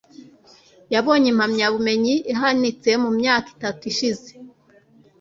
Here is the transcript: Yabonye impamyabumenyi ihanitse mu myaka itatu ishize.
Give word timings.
Yabonye 0.93 1.27
impamyabumenyi 1.33 2.15
ihanitse 2.31 2.89
mu 3.03 3.09
myaka 3.17 3.47
itatu 3.55 3.81
ishize. 3.91 4.29